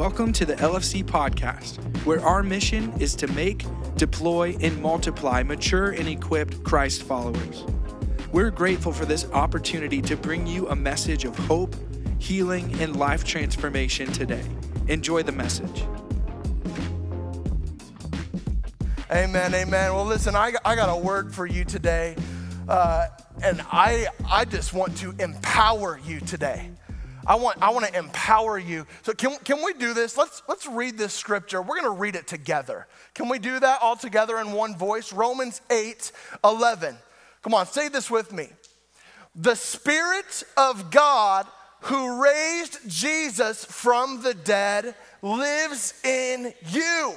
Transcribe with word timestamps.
Welcome 0.00 0.32
to 0.32 0.46
the 0.46 0.54
LFC 0.54 1.04
podcast, 1.04 1.76
where 2.06 2.24
our 2.24 2.42
mission 2.42 2.90
is 2.98 3.14
to 3.16 3.26
make, 3.26 3.66
deploy, 3.96 4.56
and 4.62 4.80
multiply 4.80 5.42
mature 5.42 5.90
and 5.90 6.08
equipped 6.08 6.64
Christ 6.64 7.02
followers. 7.02 7.66
We're 8.32 8.50
grateful 8.50 8.92
for 8.92 9.04
this 9.04 9.30
opportunity 9.32 10.00
to 10.00 10.16
bring 10.16 10.46
you 10.46 10.66
a 10.68 10.74
message 10.74 11.26
of 11.26 11.36
hope, 11.40 11.76
healing, 12.18 12.80
and 12.80 12.96
life 12.96 13.24
transformation 13.24 14.10
today. 14.10 14.42
Enjoy 14.88 15.22
the 15.22 15.32
message. 15.32 15.84
Amen, 19.10 19.54
amen. 19.54 19.92
Well, 19.92 20.06
listen, 20.06 20.34
I, 20.34 20.54
I 20.64 20.76
got 20.76 20.88
a 20.88 20.98
word 20.98 21.34
for 21.34 21.44
you 21.44 21.66
today, 21.66 22.16
uh, 22.70 23.08
and 23.44 23.60
I, 23.70 24.06
I 24.26 24.46
just 24.46 24.72
want 24.72 24.96
to 24.96 25.10
empower 25.18 26.00
you 26.06 26.20
today. 26.20 26.70
I 27.30 27.36
want, 27.36 27.62
I 27.62 27.70
want 27.70 27.86
to 27.86 27.96
empower 27.96 28.58
you. 28.58 28.88
So 29.02 29.12
can, 29.12 29.36
can 29.44 29.64
we 29.64 29.72
do 29.72 29.94
this? 29.94 30.18
Let's, 30.18 30.42
let's 30.48 30.66
read 30.66 30.98
this 30.98 31.12
scripture. 31.12 31.62
We're 31.62 31.80
going 31.80 31.84
to 31.84 32.00
read 32.00 32.16
it 32.16 32.26
together. 32.26 32.88
Can 33.14 33.28
we 33.28 33.38
do 33.38 33.60
that 33.60 33.78
all 33.80 33.94
together 33.94 34.40
in 34.40 34.50
one 34.50 34.76
voice? 34.76 35.12
Romans 35.12 35.60
8, 35.70 36.10
11. 36.42 36.96
Come 37.42 37.54
on, 37.54 37.66
say 37.66 37.88
this 37.88 38.10
with 38.10 38.32
me. 38.32 38.48
The 39.36 39.54
Spirit 39.54 40.42
of 40.56 40.90
God 40.90 41.46
who 41.82 42.20
raised 42.20 42.80
Jesus 42.88 43.64
from 43.64 44.24
the 44.24 44.34
dead 44.34 44.96
lives 45.22 45.94
in 46.02 46.52
you. 46.70 47.14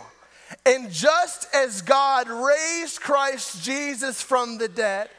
And 0.63 0.91
just 0.91 1.47
as 1.55 1.81
God 1.81 2.29
raised 2.29 3.01
Christ 3.01 3.63
Jesus 3.63 4.21
from 4.21 4.59
the 4.59 4.67
dead, 4.67 5.09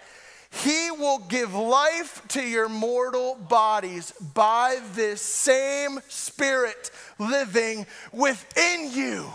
he 0.62 0.90
will 0.90 1.18
give 1.18 1.54
life 1.54 2.22
to 2.28 2.40
your 2.40 2.68
mortal 2.68 3.34
bodies 3.34 4.12
by 4.34 4.78
this 4.94 5.20
same 5.20 6.00
Spirit 6.08 6.90
living 7.18 7.86
within 8.12 8.90
you. 8.92 9.26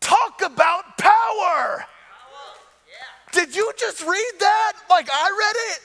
Talk 0.00 0.42
about 0.44 0.98
power. 0.98 1.86
Did 3.32 3.56
you 3.56 3.72
just 3.78 4.02
read 4.06 4.32
that 4.40 4.72
like 4.90 5.08
I 5.10 5.30
read 5.38 5.56
it? 5.72 5.80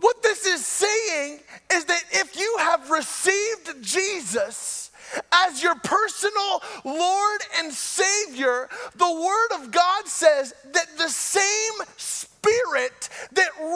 What 0.00 0.22
this 0.22 0.46
is 0.46 0.64
saying 0.64 1.40
is 1.72 1.86
that 1.86 2.04
if 2.12 2.38
you 2.38 2.56
have 2.60 2.90
received 2.90 3.82
Jesus 3.82 4.90
as 5.32 5.62
your 5.62 5.74
personal 5.76 6.62
Lord 6.84 7.40
and 7.58 7.72
Savior, 7.72 8.68
the 8.96 9.12
Word 9.12 9.62
of 9.62 9.70
God 9.70 10.06
says 10.06 10.54
that 10.72 10.98
the 10.98 11.08
same 11.08 11.86
Spirit 11.96 13.08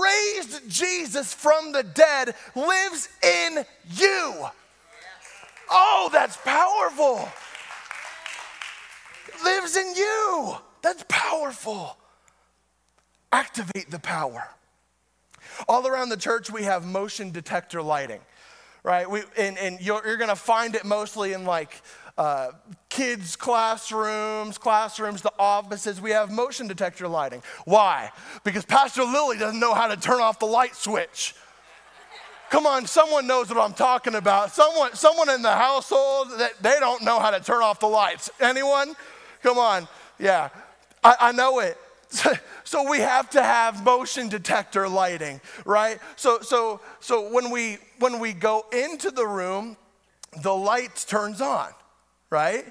raised 0.03 0.69
Jesus 0.69 1.33
from 1.33 1.73
the 1.73 1.83
dead 1.83 2.35
lives 2.55 3.09
in 3.23 3.65
you. 3.93 4.47
Oh, 5.71 6.11
that's 6.13 6.37
powerful. 6.39 7.29
Lives 9.45 9.77
in 9.77 9.95
you. 9.95 10.57
That's 10.83 11.05
powerful. 11.09 11.97
Activate 13.33 13.91
the 13.91 13.99
power. 13.99 14.49
All 15.69 15.87
around 15.87 16.09
the 16.09 16.17
church, 16.17 16.51
we 16.51 16.65
have 16.65 16.85
motion 16.85 17.31
detector 17.31 17.83
lighting, 17.83 18.21
right? 18.83 19.09
We, 19.09 19.23
and, 19.37 19.59
and 19.59 19.81
you're, 19.81 20.05
you're 20.05 20.17
going 20.17 20.31
to 20.31 20.37
find 20.37 20.75
it 20.75 20.85
mostly 20.85 21.33
in 21.33 21.45
like 21.45 21.81
uh, 22.19 22.53
kids' 22.89 23.37
classrooms, 23.37 24.59
classrooms, 24.59 25.23
the 25.23 25.33
offices. 25.39 26.01
We 26.01 26.11
have 26.11 26.31
motion 26.31 26.67
detector 26.67 27.09
lighting. 27.09 27.43
Why? 27.65 28.11
Because 28.45 28.65
Pastor 28.65 29.05
Lily 29.05 29.39
doesn't 29.39 29.61
know 29.61 29.75
how 29.75 29.89
to 29.89 29.97
turn 29.97 30.21
off 30.21 30.39
the 30.39 30.47
light 30.47 30.75
switch. 30.75 31.35
Come 32.51 32.67
on, 32.67 32.87
someone 32.87 33.29
knows 33.29 33.49
what 33.49 33.59
I'm 33.59 33.75
talking 33.75 34.17
about. 34.17 34.53
Someone, 34.53 34.95
someone 34.95 35.31
in 35.31 35.41
the 35.41 35.53
household 35.53 36.31
that 36.39 36.61
they 36.61 36.77
don't 36.81 37.03
know 37.03 37.21
how 37.21 37.31
to 37.31 37.39
turn 37.39 37.63
off 37.63 37.79
the 37.79 37.87
lights. 37.87 38.29
Anyone? 38.41 38.95
Come 39.43 39.57
on. 39.57 39.87
Yeah, 40.19 40.49
I, 41.05 41.15
I 41.21 41.33
know 41.33 41.61
it. 41.61 41.79
so 42.65 42.91
we 42.91 42.99
have 42.99 43.31
to 43.31 43.43
have 43.43 43.85
motion 43.85 44.29
detector 44.29 44.89
lighting 44.89 45.41
right 45.65 46.01
so 46.17 46.41
so 46.41 46.81
so 46.99 47.31
when 47.31 47.51
we 47.51 47.79
when 48.01 48.19
we 48.19 48.33
go 48.33 48.67
into 48.73 49.13
the 49.13 49.25
room 49.25 49.77
the 50.43 50.53
light 50.53 51.05
turns 51.07 51.41
on 51.41 51.69
right 52.31 52.65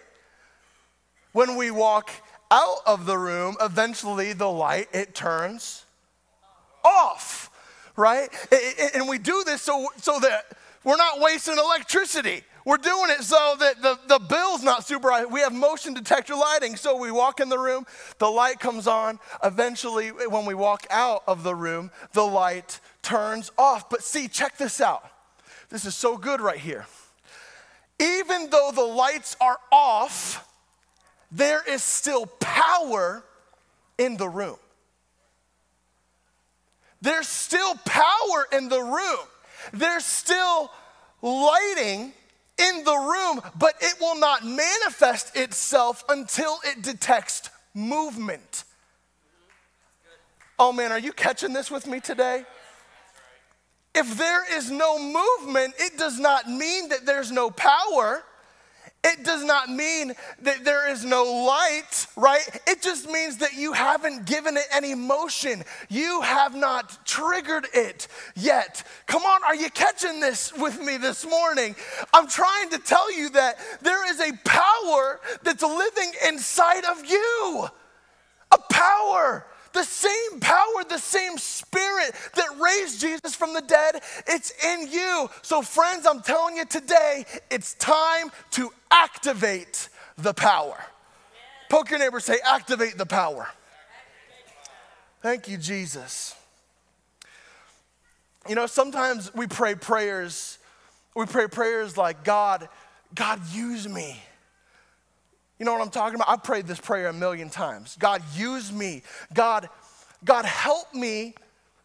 when 1.33 1.55
we 1.55 1.69
walk 1.69 2.09
out 2.49 2.77
of 2.85 3.05
the 3.05 3.17
room 3.17 3.55
eventually 3.61 4.33
the 4.33 4.49
light 4.49 4.87
it 4.93 5.13
turns 5.13 5.85
off 6.83 7.51
right 7.95 8.29
and 8.95 9.07
we 9.07 9.17
do 9.17 9.43
this 9.45 9.61
so 9.61 9.87
so 9.97 10.19
that 10.19 10.45
we're 10.83 10.97
not 10.97 11.19
wasting 11.19 11.57
electricity 11.57 12.43
we're 12.65 12.77
doing 12.77 13.09
it 13.09 13.23
so 13.23 13.55
that 13.59 13.81
the, 13.81 13.97
the 14.07 14.19
bill's 14.19 14.61
not 14.61 14.85
super 14.85 15.09
high. 15.09 15.25
We 15.25 15.39
have 15.39 15.53
motion 15.53 15.95
detector 15.95 16.35
lighting. 16.35 16.75
So 16.75 16.97
we 16.97 17.11
walk 17.11 17.39
in 17.39 17.49
the 17.49 17.57
room, 17.57 17.85
the 18.19 18.29
light 18.29 18.59
comes 18.59 18.85
on. 18.85 19.19
Eventually, 19.43 20.09
when 20.09 20.45
we 20.45 20.53
walk 20.53 20.85
out 20.91 21.23
of 21.25 21.41
the 21.41 21.55
room, 21.55 21.89
the 22.13 22.25
light 22.25 22.79
turns 23.01 23.51
off. 23.57 23.89
But 23.89 24.03
see, 24.03 24.27
check 24.27 24.57
this 24.57 24.81
out. 24.81 25.09
This 25.69 25.83
is 25.83 25.95
so 25.95 26.15
good 26.15 26.41
right 26.41 26.59
here. 26.59 26.85
Even 27.99 28.49
though 28.49 28.71
the 28.73 28.81
lights 28.81 29.35
are 29.41 29.57
off, 29.71 30.47
there 31.31 31.61
is 31.67 31.83
still 31.83 32.25
power 32.39 33.23
in 33.97 34.17
the 34.17 34.29
room. 34.29 34.57
There's 37.01 37.27
still 37.27 37.75
power 37.85 38.47
in 38.51 38.69
the 38.69 38.81
room. 38.81 39.27
There's 39.73 40.05
still 40.05 40.71
lighting 41.21 42.13
in 42.57 42.83
the 42.83 42.95
room, 42.95 43.41
but 43.57 43.75
it 43.81 43.95
will 43.99 44.19
not 44.19 44.45
manifest 44.45 45.35
itself 45.35 46.03
until 46.09 46.57
it 46.65 46.81
detects 46.81 47.49
movement. 47.73 48.63
Oh 50.57 50.73
man, 50.73 50.91
are 50.91 50.99
you 50.99 51.13
catching 51.13 51.53
this 51.53 51.71
with 51.71 51.87
me 51.87 51.99
today? 51.99 52.43
If 53.99 54.17
there 54.17 54.57
is 54.57 54.71
no 54.71 54.97
movement, 54.97 55.73
it 55.77 55.97
does 55.97 56.17
not 56.17 56.49
mean 56.49 56.87
that 56.87 57.05
there's 57.05 57.33
no 57.33 57.49
power. 57.49 58.23
It 59.03 59.25
does 59.25 59.43
not 59.43 59.69
mean 59.69 60.13
that 60.41 60.63
there 60.63 60.89
is 60.89 61.03
no 61.03 61.23
light, 61.23 62.07
right? 62.15 62.47
It 62.65 62.81
just 62.81 63.09
means 63.09 63.39
that 63.39 63.55
you 63.55 63.73
haven't 63.73 64.25
given 64.25 64.55
it 64.55 64.63
any 64.71 64.95
motion. 64.95 65.65
You 65.89 66.21
have 66.21 66.55
not 66.55 67.05
triggered 67.05 67.67
it 67.73 68.07
yet. 68.37 68.83
Come 69.05 69.23
on, 69.23 69.43
are 69.43 69.55
you 69.55 69.69
catching 69.69 70.21
this 70.21 70.53
with 70.53 70.81
me 70.81 70.95
this 70.95 71.25
morning? 71.25 71.75
I'm 72.13 72.29
trying 72.29 72.69
to 72.69 72.77
tell 72.79 73.13
you 73.13 73.29
that 73.31 73.57
there 73.81 74.09
is 74.09 74.21
a 74.21 74.31
power 74.45 75.19
that's 75.43 75.63
living 75.63 76.11
inside 76.25 76.85
of 76.85 77.05
you. 77.05 77.67
A 78.53 78.57
power 78.71 79.45
the 79.73 79.83
same 79.83 80.39
power, 80.39 80.83
the 80.87 80.97
same 80.97 81.37
spirit 81.37 82.13
that 82.35 82.47
raised 82.59 83.01
Jesus 83.01 83.35
from 83.35 83.53
the 83.53 83.61
dead, 83.61 84.01
it's 84.27 84.51
in 84.65 84.91
you. 84.91 85.29
So, 85.41 85.61
friends, 85.61 86.05
I'm 86.05 86.21
telling 86.21 86.57
you 86.57 86.65
today, 86.65 87.25
it's 87.49 87.73
time 87.75 88.31
to 88.51 88.69
activate 88.91 89.89
the 90.17 90.33
power. 90.33 90.77
Poke 91.69 91.91
your 91.91 91.99
neighbor, 91.99 92.19
say, 92.19 92.37
activate 92.45 92.97
the 92.97 93.05
power. 93.05 93.47
Thank 95.21 95.47
you, 95.47 95.57
Jesus. 95.57 96.35
You 98.47 98.55
know, 98.55 98.65
sometimes 98.65 99.33
we 99.35 99.47
pray 99.47 99.75
prayers, 99.75 100.57
we 101.15 101.25
pray 101.25 101.47
prayers 101.47 101.97
like, 101.97 102.23
God, 102.23 102.67
God, 103.13 103.41
use 103.53 103.87
me. 103.87 104.21
You 105.59 105.65
know 105.65 105.73
what 105.73 105.81
I'm 105.81 105.89
talking 105.89 106.15
about? 106.15 106.29
I've 106.29 106.43
prayed 106.43 106.67
this 106.67 106.79
prayer 106.79 107.07
a 107.07 107.13
million 107.13 107.49
times. 107.49 107.97
God, 107.99 108.23
use 108.33 108.71
me. 108.71 109.03
God, 109.33 109.69
God, 110.23 110.45
help 110.45 110.93
me 110.93 111.35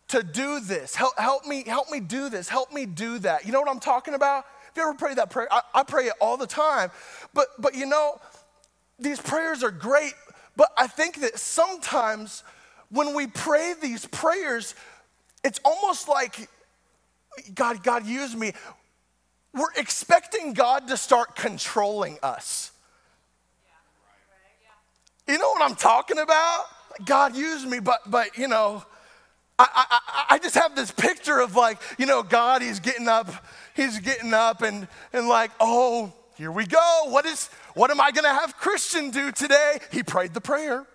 to 0.08 0.22
do 0.22 0.60
this. 0.60 0.94
Help, 0.94 1.18
help 1.18 1.44
me, 1.44 1.64
help 1.66 1.90
me 1.90 1.98
do 1.98 2.28
this. 2.28 2.48
Help 2.48 2.72
me 2.72 2.86
do 2.86 3.18
that. 3.18 3.44
You 3.44 3.52
know 3.52 3.60
what 3.60 3.68
I'm 3.68 3.80
talking 3.80 4.14
about? 4.14 4.44
Have 4.44 4.76
you 4.76 4.82
ever 4.82 4.94
prayed 4.94 5.16
that 5.18 5.30
prayer? 5.30 5.48
I, 5.50 5.62
I 5.74 5.82
pray 5.82 6.06
it 6.06 6.14
all 6.20 6.36
the 6.36 6.46
time. 6.46 6.90
But 7.32 7.48
but 7.58 7.74
you 7.74 7.86
know, 7.86 8.20
these 8.98 9.20
prayers 9.20 9.62
are 9.62 9.70
great, 9.70 10.14
but 10.56 10.68
I 10.78 10.86
think 10.86 11.20
that 11.20 11.38
sometimes 11.38 12.44
when 12.90 13.14
we 13.14 13.26
pray 13.26 13.74
these 13.80 14.06
prayers, 14.06 14.74
it's 15.42 15.60
almost 15.64 16.08
like 16.08 16.48
God, 17.54 17.82
God, 17.82 18.06
use 18.06 18.36
me. 18.36 18.52
We're 19.52 19.72
expecting 19.76 20.52
God 20.52 20.88
to 20.88 20.96
start 20.96 21.36
controlling 21.36 22.18
us. 22.22 22.72
You 25.28 25.38
know 25.38 25.50
what 25.50 25.62
I'm 25.62 25.76
talking 25.76 26.18
about? 26.18 26.64
God 27.04 27.36
used 27.36 27.66
me, 27.68 27.80
but 27.80 28.00
but 28.10 28.36
you 28.38 28.48
know, 28.48 28.84
I, 29.58 29.86
I, 29.90 30.24
I 30.36 30.38
just 30.38 30.54
have 30.56 30.76
this 30.76 30.90
picture 30.90 31.40
of 31.40 31.56
like, 31.56 31.80
you 31.98 32.06
know, 32.06 32.22
God, 32.22 32.62
he's 32.62 32.80
getting 32.80 33.08
up, 33.08 33.28
he's 33.74 33.98
getting 34.00 34.34
up 34.34 34.62
and 34.62 34.88
and 35.12 35.28
like, 35.28 35.50
oh, 35.60 36.12
here 36.36 36.52
we 36.52 36.66
go. 36.66 37.02
What 37.06 37.26
is 37.26 37.48
what 37.74 37.90
am 37.90 38.00
I 38.00 38.10
gonna 38.12 38.34
have 38.34 38.56
Christian 38.56 39.10
do 39.10 39.32
today? 39.32 39.78
He 39.92 40.02
prayed 40.02 40.34
the 40.34 40.40
prayer. 40.40 40.86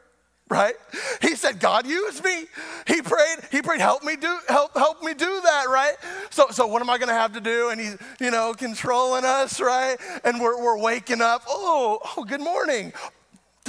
right? 0.49 0.75
He 1.21 1.35
said, 1.35 1.59
God 1.59 1.85
use 1.87 2.23
me. 2.23 2.45
He 2.87 3.01
prayed, 3.01 3.37
he 3.51 3.61
prayed, 3.61 3.81
help 3.81 4.03
me 4.03 4.15
do, 4.15 4.37
help, 4.47 4.75
help 4.77 5.03
me 5.03 5.13
do 5.13 5.41
that, 5.43 5.65
right? 5.69 5.93
So, 6.31 6.47
so 6.51 6.67
what 6.67 6.81
am 6.81 6.89
I 6.89 6.97
gonna 6.97 7.13
have 7.13 7.33
to 7.33 7.41
do? 7.41 7.69
And 7.69 7.79
he's, 7.79 7.97
you 8.19 8.31
know, 8.31 8.53
controlling 8.53 9.25
us, 9.25 9.61
right? 9.61 9.97
And 10.23 10.41
we're, 10.41 10.61
we're 10.61 10.79
waking 10.79 11.21
up, 11.21 11.43
oh, 11.47 11.99
oh, 12.17 12.23
good 12.23 12.41
morning. 12.41 12.93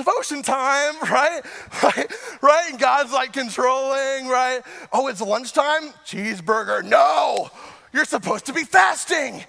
Devotion 0.00 0.42
time, 0.42 0.94
right? 1.10 1.42
Right? 1.82 2.10
Right? 2.40 2.70
And 2.70 2.78
God's 2.78 3.12
like 3.12 3.34
controlling, 3.34 4.28
right? 4.28 4.62
Oh, 4.94 5.08
it's 5.08 5.20
lunchtime? 5.20 5.92
Cheeseburger. 6.06 6.82
No, 6.82 7.50
you're 7.92 8.06
supposed 8.06 8.46
to 8.46 8.54
be 8.54 8.64
fasting, 8.64 9.44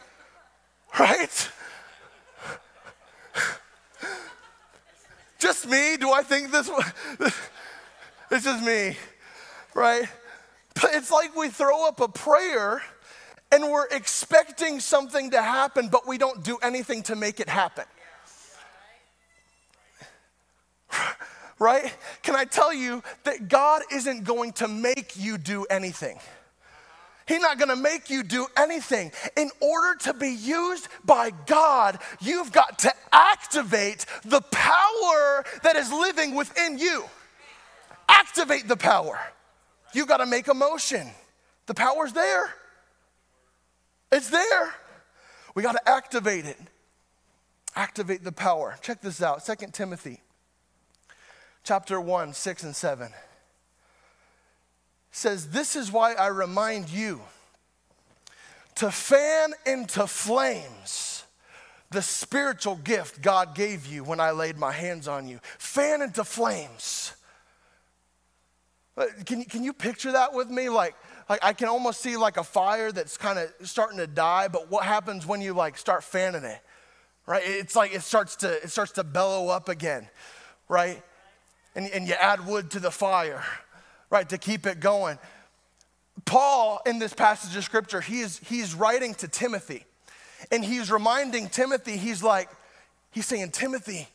right? 1.00 1.50
Just 5.40 5.70
me? 5.70 5.96
Do 5.96 6.12
I 6.12 6.22
think 6.22 6.52
this? 6.52 6.70
This 8.30 8.46
is 8.46 8.62
me, 8.62 8.96
right? 9.74 10.08
But 10.76 10.92
it's 10.94 11.12
like 11.12 11.36
we 11.36 11.50
throw 11.50 11.86
up 11.86 12.00
a 12.00 12.08
prayer 12.08 12.82
and 13.52 13.70
we're 13.70 13.88
expecting 13.88 14.80
something 14.80 15.32
to 15.32 15.42
happen, 15.42 15.90
but 15.90 16.08
we 16.08 16.18
don't 16.18 16.42
do 16.42 16.58
anything 16.64 17.04
to 17.04 17.18
make 17.18 17.42
it 17.42 17.50
happen. 17.50 17.84
Right? 21.60 21.96
Can 22.24 22.36
I 22.36 22.46
tell 22.46 22.74
you 22.74 23.04
that 23.24 23.48
God 23.48 23.84
isn't 23.92 24.24
going 24.24 24.54
to 24.54 24.68
make 24.68 25.16
you 25.16 25.38
do 25.38 25.64
anything? 25.70 26.18
He's 27.28 27.40
not 27.40 27.60
gonna 27.60 27.76
make 27.76 28.10
you 28.10 28.24
do 28.24 28.48
anything. 28.58 29.12
In 29.38 29.52
order 29.60 29.96
to 30.06 30.16
be 30.16 30.30
used 30.32 30.88
by 31.06 31.30
God, 31.46 32.00
you've 32.20 32.52
got 32.52 32.80
to 32.80 32.92
activate 33.14 34.08
the 34.26 34.42
power 34.42 35.46
that 35.62 35.76
is 35.76 35.92
living 35.92 36.34
within 36.36 36.80
you. 36.80 37.04
Activate 38.10 38.68
the 38.68 38.76
power. 38.76 39.20
You 39.94 40.08
gotta 40.08 40.26
make 40.26 40.48
a 40.48 40.56
motion. 40.56 41.12
The 41.68 41.76
power's 41.76 42.14
there, 42.14 42.56
it's 44.12 44.32
there. 44.32 44.74
We 45.54 45.62
gotta 45.62 45.88
activate 45.88 46.46
it. 46.46 46.58
Activate 47.76 48.24
the 48.24 48.32
power. 48.32 48.78
Check 48.82 49.00
this 49.02 49.22
out 49.22 49.46
2 49.46 49.68
Timothy 49.72 50.22
chapter 51.64 52.00
1, 52.00 52.34
6 52.34 52.64
and 52.64 52.76
7 52.76 53.12
says, 55.12 55.48
This 55.48 55.76
is 55.76 55.92
why 55.92 56.14
I 56.14 56.28
remind 56.28 56.90
you 56.90 57.22
to 58.76 58.92
fan 58.92 59.54
into 59.66 60.08
flames 60.08 61.12
the 61.92 62.02
spiritual 62.02 62.78
gift 62.78 63.22
God 63.22 63.54
gave 63.54 63.86
you 63.86 64.04
when 64.04 64.22
I 64.22 64.32
laid 64.32 64.58
my 64.58 64.72
hands 64.72 65.10
on 65.10 65.28
you. 65.28 65.40
Fan 65.58 66.02
into 66.02 66.24
flames. 66.24 67.14
Uh, 68.96 69.06
can 69.26 69.40
you, 69.40 69.46
can 69.46 69.64
you 69.64 69.74
picture 69.74 70.14
that 70.14 70.34
with 70.34 70.50
me? 70.50 70.70
Like, 70.70 70.96
like 71.30 71.44
I 71.44 71.52
can 71.52 71.68
almost 71.68 72.02
see 72.02 72.16
like 72.16 72.38
a 72.38 72.44
fire 72.44 72.94
that's 72.94 73.18
kind 73.18 73.38
of 73.38 73.52
starting 73.68 73.98
to 73.98 74.08
die, 74.08 74.48
but 74.48 74.72
what 74.72 74.86
happens 74.86 75.26
when 75.26 75.42
you 75.42 75.54
like 75.54 75.78
start 75.78 76.04
fanning 76.04 76.46
it? 76.46 76.62
Right? 77.26 77.44
It's 77.46 77.76
like 77.76 77.94
it 77.94 78.02
starts 78.02 78.38
to 78.38 78.50
it 78.50 78.70
starts 78.70 78.94
to 78.94 79.04
bellow 79.04 79.50
up 79.50 79.70
again, 79.70 80.08
right? 80.68 81.04
And, 81.76 81.90
and 81.92 82.08
you 82.08 82.14
add 82.14 82.46
wood 82.46 82.72
to 82.72 82.80
the 82.80 82.92
fire 82.92 83.44
right, 84.12 84.30
to 84.30 84.38
keep 84.38 84.68
it 84.68 84.80
going. 84.80 85.18
Paul, 86.26 86.82
in 86.86 87.00
this 87.00 87.14
passage 87.14 87.56
of 87.56 87.64
scripture, 87.64 88.02
he 88.02 88.20
is, 88.20 88.38
he's 88.40 88.76
writing 88.76 89.16
to 89.16 89.28
Timothy. 89.28 89.86
And 90.52 90.64
he's 90.64 90.92
reminding 90.92 91.50
Timothy, 91.50 91.98
he's 91.98 92.22
like, 92.22 92.50
he's 93.10 93.26
saying, 93.26 93.52
Timothy, 93.52 94.08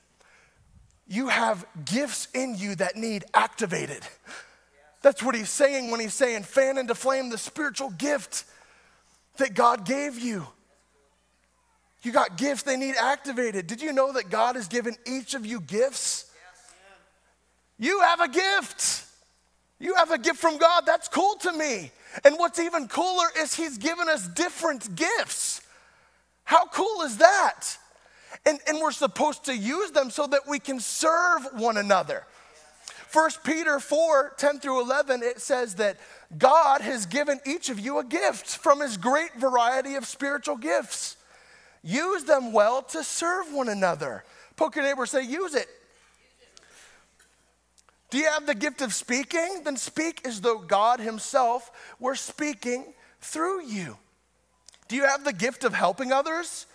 you 1.08 1.28
have 1.28 1.66
gifts 1.84 2.28
in 2.34 2.56
you 2.56 2.76
that 2.76 2.96
need 2.96 3.24
activated. 3.34 4.02
That's 5.02 5.22
what 5.22 5.34
he's 5.34 5.50
saying 5.50 5.90
when 5.90 6.00
he's 6.00 6.14
saying, 6.14 6.42
fan 6.42 6.78
into 6.78 6.94
flame 6.94 7.30
the 7.30 7.38
spiritual 7.38 7.90
gift 7.90 8.44
that 9.38 9.54
God 9.54 9.84
gave 9.84 10.18
you. 10.18 10.46
You 12.02 12.12
got 12.12 12.36
gifts, 12.36 12.62
they 12.62 12.76
need 12.76 12.94
activated. 13.00 13.66
Did 13.66 13.80
you 13.80 13.92
know 13.92 14.12
that 14.12 14.30
God 14.30 14.56
has 14.56 14.68
given 14.68 14.94
each 15.06 15.34
of 15.34 15.46
you 15.46 15.60
gifts? 15.60 16.30
You 17.78 18.00
have 18.00 18.20
a 18.20 18.28
gift. 18.28 19.04
You 19.78 19.94
have 19.96 20.10
a 20.10 20.18
gift 20.18 20.38
from 20.38 20.56
God, 20.56 20.84
that's 20.86 21.08
cool 21.08 21.34
to 21.40 21.52
me. 21.52 21.90
And 22.24 22.36
what's 22.38 22.58
even 22.58 22.88
cooler 22.88 23.26
is 23.38 23.54
He's 23.54 23.76
given 23.76 24.08
us 24.08 24.26
different 24.26 24.96
gifts. 24.96 25.60
How 26.44 26.66
cool 26.66 27.02
is 27.02 27.18
that? 27.18 27.64
And, 28.46 28.58
and 28.66 28.78
we're 28.80 28.92
supposed 28.92 29.44
to 29.46 29.56
use 29.56 29.90
them 29.90 30.10
so 30.10 30.26
that 30.28 30.42
we 30.48 30.58
can 30.58 30.80
serve 30.80 31.46
one 31.54 31.76
another. 31.76 32.24
1 33.12 33.30
Peter 33.44 33.78
4 33.80 34.34
10 34.36 34.60
through 34.60 34.80
11, 34.80 35.22
it 35.22 35.40
says 35.40 35.74
that 35.76 35.96
God 36.36 36.80
has 36.80 37.06
given 37.06 37.40
each 37.46 37.68
of 37.68 37.78
you 37.78 37.98
a 37.98 38.04
gift 38.04 38.46
from 38.46 38.80
his 38.80 38.96
great 38.96 39.34
variety 39.34 39.94
of 39.94 40.06
spiritual 40.06 40.56
gifts. 40.56 41.16
Use 41.82 42.24
them 42.24 42.52
well 42.52 42.82
to 42.82 43.04
serve 43.04 43.52
one 43.52 43.68
another. 43.68 44.24
Poke 44.56 44.76
your 44.76 44.84
neighbor, 44.84 45.06
say, 45.06 45.22
use 45.22 45.54
it. 45.54 45.68
Do 48.10 48.18
you 48.18 48.26
have 48.26 48.46
the 48.46 48.54
gift 48.54 48.82
of 48.82 48.94
speaking? 48.94 49.62
Then 49.64 49.76
speak 49.76 50.26
as 50.26 50.40
though 50.40 50.58
God 50.58 51.00
Himself 51.00 51.70
were 51.98 52.14
speaking 52.14 52.94
through 53.20 53.62
you. 53.62 53.98
Do 54.88 54.96
you 54.96 55.04
have 55.04 55.24
the 55.24 55.32
gift 55.32 55.64
of 55.64 55.74
helping 55.74 56.12
others? 56.12 56.66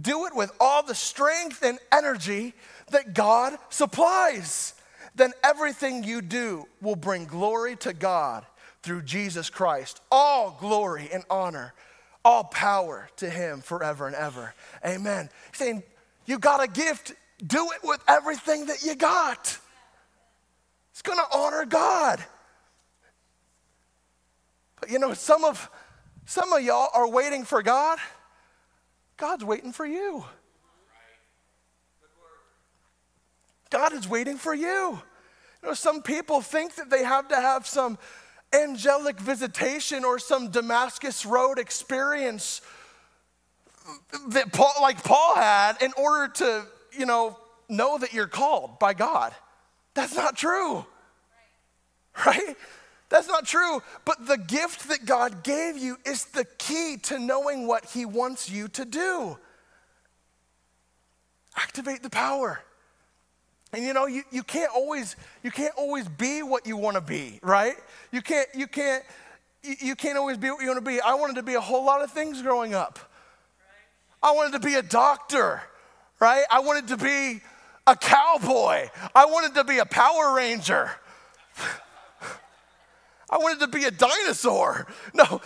Do 0.00 0.26
it 0.26 0.36
with 0.36 0.52
all 0.60 0.82
the 0.82 0.94
strength 0.94 1.62
and 1.62 1.78
energy 1.90 2.54
that 2.90 3.14
God 3.14 3.58
supplies. 3.70 4.74
Then 5.14 5.32
everything 5.42 6.04
you 6.04 6.22
do 6.22 6.66
will 6.80 6.96
bring 6.96 7.24
glory 7.24 7.76
to 7.76 7.92
God 7.92 8.44
through 8.82 9.02
Jesus 9.02 9.50
Christ. 9.50 10.00
All 10.12 10.56
glory 10.60 11.08
and 11.12 11.24
honor, 11.30 11.74
all 12.24 12.44
power 12.44 13.08
to 13.16 13.28
Him 13.28 13.60
forever 13.62 14.06
and 14.06 14.14
ever. 14.14 14.54
Amen. 14.84 15.30
He's 15.50 15.58
saying, 15.58 15.82
You 16.26 16.38
got 16.38 16.62
a 16.62 16.68
gift, 16.68 17.14
do 17.44 17.70
it 17.72 17.80
with 17.82 18.00
everything 18.06 18.66
that 18.66 18.84
you 18.84 18.94
got. 18.94 19.58
It's 20.96 21.02
going 21.02 21.18
to 21.18 21.36
honor 21.36 21.66
God. 21.66 22.24
But 24.80 24.90
you 24.90 24.98
know, 24.98 25.12
some 25.12 25.44
of 25.44 25.68
some 26.24 26.54
of 26.54 26.62
y'all 26.62 26.88
are 26.94 27.06
waiting 27.06 27.44
for 27.44 27.62
God. 27.62 27.98
God's 29.18 29.44
waiting 29.44 29.72
for 29.72 29.84
you. 29.84 30.24
God 33.68 33.92
is 33.92 34.08
waiting 34.08 34.38
for 34.38 34.54
you. 34.54 34.98
You 35.62 35.68
know, 35.68 35.74
some 35.74 36.00
people 36.00 36.40
think 36.40 36.76
that 36.76 36.88
they 36.88 37.04
have 37.04 37.28
to 37.28 37.36
have 37.36 37.66
some 37.66 37.98
angelic 38.54 39.20
visitation 39.20 40.02
or 40.02 40.18
some 40.18 40.50
Damascus 40.50 41.26
Road 41.26 41.58
experience 41.58 42.62
that 44.28 44.50
Paul, 44.50 44.72
like 44.80 45.04
Paul 45.04 45.34
had, 45.34 45.82
in 45.82 45.92
order 45.98 46.32
to, 46.36 46.64
you 46.98 47.04
know, 47.04 47.38
know 47.68 47.98
that 47.98 48.14
you're 48.14 48.26
called 48.26 48.78
by 48.78 48.94
God. 48.94 49.34
That's 49.96 50.14
not 50.14 50.36
true. 50.36 50.84
Right? 52.24 52.56
That's 53.08 53.28
not 53.28 53.46
true. 53.46 53.82
But 54.04 54.26
the 54.26 54.36
gift 54.36 54.88
that 54.88 55.06
God 55.06 55.42
gave 55.42 55.76
you 55.76 55.96
is 56.04 56.26
the 56.26 56.44
key 56.58 56.98
to 57.04 57.18
knowing 57.18 57.66
what 57.66 57.86
He 57.86 58.04
wants 58.04 58.50
you 58.50 58.68
to 58.68 58.84
do. 58.84 59.38
Activate 61.56 62.02
the 62.02 62.10
power. 62.10 62.60
And 63.72 63.84
you 63.84 63.92
know, 63.92 64.06
you, 64.06 64.22
you 64.30 64.42
can't 64.42 64.70
always 64.74 65.16
you 65.42 65.50
can't 65.50 65.74
always 65.76 66.06
be 66.08 66.42
what 66.42 66.66
you 66.66 66.76
want 66.76 66.96
to 66.96 67.00
be, 67.00 67.40
right? 67.42 67.76
You 68.12 68.22
can't 68.22 68.48
you 68.54 68.66
can't 68.66 69.02
you 69.62 69.96
can't 69.96 70.18
always 70.18 70.36
be 70.36 70.50
what 70.50 70.60
you 70.60 70.68
want 70.68 70.84
to 70.84 70.90
be. 70.90 71.00
I 71.00 71.14
wanted 71.14 71.36
to 71.36 71.42
be 71.42 71.54
a 71.54 71.60
whole 71.60 71.84
lot 71.84 72.02
of 72.02 72.10
things 72.10 72.42
growing 72.42 72.74
up. 72.74 72.98
I 74.22 74.32
wanted 74.32 74.52
to 74.52 74.66
be 74.66 74.74
a 74.74 74.82
doctor, 74.82 75.62
right? 76.20 76.44
I 76.50 76.60
wanted 76.60 76.88
to 76.88 76.96
be 76.96 77.40
a 77.86 77.96
cowboy. 77.96 78.88
I 79.14 79.26
wanted 79.26 79.54
to 79.54 79.64
be 79.64 79.78
a 79.78 79.86
Power 79.86 80.34
Ranger. 80.34 80.90
I 83.30 83.38
wanted 83.38 83.60
to 83.60 83.68
be 83.68 83.84
a 83.84 83.90
dinosaur. 83.90 84.86
No, 85.14 85.40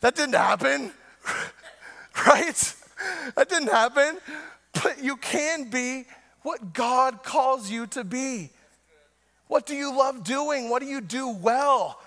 that 0.00 0.14
didn't 0.14 0.34
happen, 0.34 0.92
right? 2.26 2.74
That 3.34 3.48
didn't 3.48 3.70
happen. 3.70 4.18
But 4.82 5.02
you 5.02 5.16
can 5.16 5.70
be 5.70 6.04
what 6.42 6.72
God 6.72 7.22
calls 7.22 7.70
you 7.70 7.86
to 7.88 8.04
be. 8.04 8.50
What 9.48 9.66
do 9.66 9.74
you 9.74 9.96
love 9.96 10.24
doing? 10.24 10.68
What 10.68 10.82
do 10.82 10.88
you 10.88 11.00
do 11.00 11.28
well? 11.28 12.00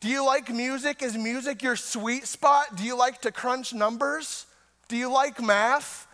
Do 0.00 0.08
you 0.08 0.24
like 0.24 0.50
music? 0.50 1.02
Is 1.02 1.16
music 1.16 1.62
your 1.62 1.76
sweet 1.76 2.26
spot? 2.26 2.76
Do 2.76 2.84
you 2.84 2.96
like 2.96 3.22
to 3.22 3.32
crunch 3.32 3.72
numbers? 3.72 4.46
Do 4.88 4.96
you 4.96 5.10
like 5.10 5.42
math? 5.42 6.06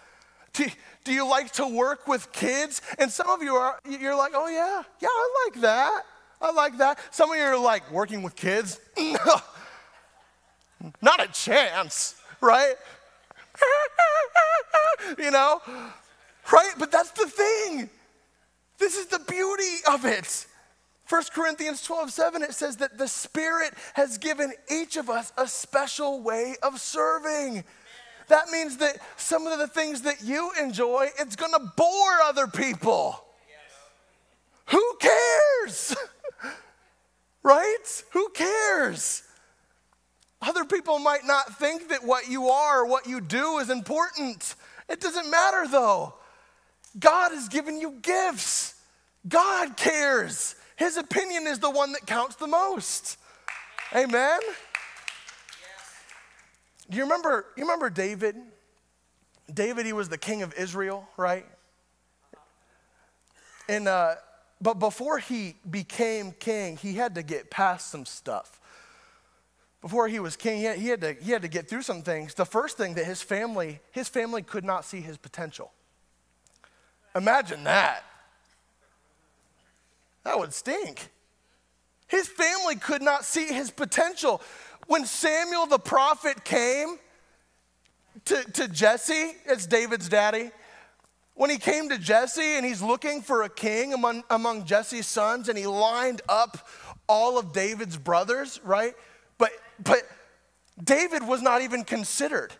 Do, 0.52 0.66
do 1.04 1.12
you 1.12 1.28
like 1.28 1.52
to 1.52 1.66
work 1.66 2.08
with 2.08 2.32
kids? 2.32 2.82
And 2.98 3.10
some 3.10 3.28
of 3.28 3.42
you 3.42 3.54
are, 3.54 3.78
you're 3.88 4.16
like, 4.16 4.32
oh 4.34 4.48
yeah, 4.48 4.82
yeah, 5.00 5.08
I 5.08 5.46
like 5.46 5.60
that. 5.62 6.02
I 6.40 6.52
like 6.52 6.78
that. 6.78 6.98
Some 7.10 7.30
of 7.30 7.36
you 7.36 7.42
are 7.42 7.58
like, 7.58 7.90
working 7.90 8.22
with 8.22 8.34
kids? 8.34 8.80
Not 11.02 11.22
a 11.22 11.28
chance, 11.32 12.14
right? 12.40 12.74
you 15.18 15.30
know? 15.30 15.60
Right? 16.50 16.72
But 16.78 16.90
that's 16.90 17.10
the 17.12 17.26
thing. 17.26 17.90
This 18.78 18.96
is 18.96 19.06
the 19.06 19.18
beauty 19.18 19.76
of 19.90 20.04
it. 20.06 20.46
1 21.08 21.22
Corinthians 21.34 21.82
12, 21.82 22.10
7, 22.12 22.42
it 22.42 22.54
says 22.54 22.76
that 22.76 22.96
the 22.96 23.08
Spirit 23.08 23.74
has 23.94 24.16
given 24.16 24.52
each 24.70 24.96
of 24.96 25.10
us 25.10 25.32
a 25.36 25.46
special 25.46 26.22
way 26.22 26.54
of 26.62 26.80
serving. 26.80 27.64
That 28.30 28.48
means 28.50 28.76
that 28.76 28.96
some 29.16 29.48
of 29.48 29.58
the 29.58 29.66
things 29.66 30.02
that 30.02 30.22
you 30.22 30.52
enjoy, 30.60 31.08
it's 31.18 31.34
gonna 31.34 31.72
bore 31.76 32.20
other 32.24 32.46
people. 32.46 33.22
Who 34.66 34.98
cares? 35.00 35.96
right? 37.42 38.04
Who 38.12 38.28
cares? 38.30 39.24
Other 40.40 40.64
people 40.64 41.00
might 41.00 41.26
not 41.26 41.58
think 41.58 41.88
that 41.88 42.04
what 42.04 42.28
you 42.28 42.48
are 42.48 42.82
or 42.82 42.86
what 42.86 43.06
you 43.06 43.20
do 43.20 43.58
is 43.58 43.68
important. 43.68 44.54
It 44.88 45.00
doesn't 45.00 45.28
matter 45.28 45.66
though. 45.68 46.14
God 46.98 47.32
has 47.32 47.48
given 47.48 47.80
you 47.80 47.98
gifts. 48.00 48.76
God 49.28 49.76
cares. 49.76 50.54
His 50.76 50.96
opinion 50.96 51.48
is 51.48 51.58
the 51.58 51.70
one 51.70 51.92
that 51.92 52.06
counts 52.06 52.36
the 52.36 52.46
most. 52.46 53.18
Amen. 53.94 54.38
Do 56.90 56.96
you 56.96 57.04
remember, 57.04 57.46
you 57.56 57.62
remember 57.62 57.88
David? 57.88 58.36
David, 59.52 59.86
he 59.86 59.92
was 59.92 60.08
the 60.08 60.18
king 60.18 60.42
of 60.42 60.52
Israel, 60.54 61.08
right? 61.16 61.46
And 63.68 63.86
uh, 63.86 64.16
but 64.60 64.74
before 64.78 65.18
he 65.18 65.54
became 65.68 66.32
king, 66.32 66.76
he 66.76 66.94
had 66.94 67.14
to 67.14 67.22
get 67.22 67.50
past 67.50 67.90
some 67.90 68.04
stuff. 68.04 68.60
Before 69.80 70.08
he 70.08 70.18
was 70.18 70.36
king, 70.36 70.58
he 70.58 70.64
had, 70.64 70.78
he 70.78 70.88
had, 70.88 71.00
to, 71.00 71.12
he 71.14 71.30
had 71.30 71.42
to 71.42 71.48
get 71.48 71.68
through 71.68 71.82
some 71.82 72.02
things. 72.02 72.34
The 72.34 72.44
first 72.44 72.76
thing 72.76 72.94
that 72.94 73.06
his 73.06 73.22
family, 73.22 73.80
his 73.92 74.08
family 74.08 74.42
could 74.42 74.64
not 74.64 74.84
see 74.84 75.00
his 75.00 75.16
potential. 75.16 75.72
Imagine 77.14 77.64
that. 77.64 78.04
That 80.24 80.38
would 80.38 80.52
stink. 80.52 81.08
His 82.08 82.28
family 82.28 82.76
could 82.76 83.00
not 83.00 83.24
see 83.24 83.46
his 83.46 83.70
potential. 83.70 84.42
When 84.86 85.04
Samuel 85.04 85.66
the 85.66 85.78
prophet 85.78 86.44
came 86.44 86.98
to, 88.26 88.42
to 88.52 88.68
Jesse, 88.68 89.32
it's 89.46 89.66
David's 89.66 90.08
daddy, 90.08 90.50
when 91.34 91.48
he 91.48 91.56
came 91.56 91.88
to 91.88 91.96
Jesse 91.98 92.56
and 92.56 92.66
he's 92.66 92.82
looking 92.82 93.22
for 93.22 93.42
a 93.42 93.48
king 93.48 93.94
among, 93.94 94.24
among 94.28 94.66
Jesse's 94.66 95.06
sons 95.06 95.48
and 95.48 95.56
he 95.56 95.66
lined 95.66 96.20
up 96.28 96.68
all 97.08 97.38
of 97.38 97.52
David's 97.52 97.96
brothers, 97.96 98.60
right? 98.62 98.94
But, 99.38 99.52
but 99.82 100.02
David 100.82 101.26
was 101.26 101.40
not 101.40 101.62
even 101.62 101.84
considered. 101.84 102.52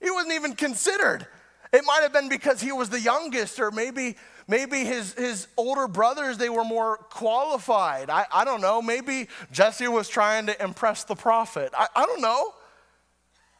He 0.00 0.10
wasn't 0.10 0.34
even 0.34 0.54
considered. 0.54 1.26
It 1.72 1.82
might 1.84 2.00
have 2.02 2.12
been 2.12 2.28
because 2.28 2.60
he 2.60 2.72
was 2.72 2.90
the 2.90 3.00
youngest, 3.00 3.58
or 3.58 3.70
maybe 3.70 4.16
maybe 4.48 4.84
his, 4.84 5.14
his 5.14 5.48
older 5.56 5.88
brothers 5.88 6.38
they 6.38 6.48
were 6.48 6.64
more 6.64 6.98
qualified. 6.98 8.10
I, 8.10 8.26
I 8.32 8.44
don't 8.44 8.60
know. 8.60 8.80
Maybe 8.80 9.28
Jesse 9.52 9.88
was 9.88 10.08
trying 10.08 10.46
to 10.46 10.62
impress 10.62 11.04
the 11.04 11.16
prophet. 11.16 11.72
I, 11.76 11.88
I 11.94 12.06
don't 12.06 12.20
know. 12.20 12.54